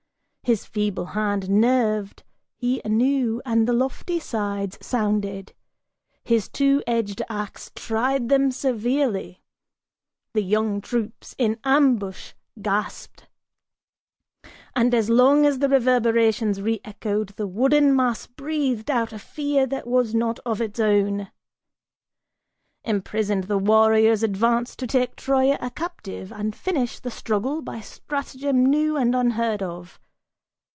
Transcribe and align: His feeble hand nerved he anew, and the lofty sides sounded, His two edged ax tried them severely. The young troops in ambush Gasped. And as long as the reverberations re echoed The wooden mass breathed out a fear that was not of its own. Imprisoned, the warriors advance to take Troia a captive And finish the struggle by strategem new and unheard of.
His 0.43 0.65
feeble 0.65 1.05
hand 1.15 1.49
nerved 1.49 2.23
he 2.57 2.81
anew, 2.83 3.41
and 3.45 3.65
the 3.65 3.71
lofty 3.73 4.19
sides 4.19 4.77
sounded, 4.85 5.53
His 6.25 6.49
two 6.49 6.83
edged 6.85 7.21
ax 7.29 7.71
tried 7.73 8.27
them 8.27 8.51
severely. 8.51 9.43
The 10.33 10.41
young 10.41 10.81
troops 10.81 11.35
in 11.37 11.57
ambush 11.63 12.33
Gasped. 12.61 13.27
And 14.75 14.93
as 14.93 15.09
long 15.09 15.45
as 15.45 15.59
the 15.59 15.69
reverberations 15.69 16.61
re 16.61 16.81
echoed 16.83 17.29
The 17.37 17.47
wooden 17.47 17.95
mass 17.95 18.27
breathed 18.27 18.91
out 18.91 19.13
a 19.13 19.19
fear 19.19 19.65
that 19.67 19.87
was 19.87 20.13
not 20.13 20.39
of 20.45 20.59
its 20.59 20.81
own. 20.81 21.31
Imprisoned, 22.83 23.45
the 23.45 23.59
warriors 23.59 24.21
advance 24.21 24.75
to 24.75 24.87
take 24.87 25.15
Troia 25.15 25.57
a 25.61 25.69
captive 25.69 26.29
And 26.33 26.53
finish 26.53 26.99
the 26.99 27.11
struggle 27.11 27.61
by 27.61 27.77
strategem 27.79 28.65
new 28.65 28.97
and 28.97 29.15
unheard 29.15 29.63
of. 29.63 29.97